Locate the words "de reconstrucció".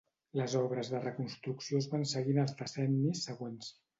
0.93-1.83